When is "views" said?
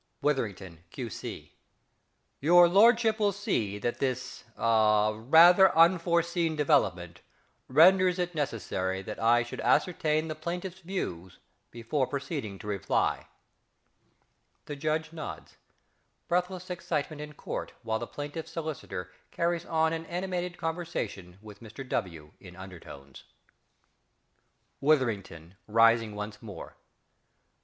10.79-11.37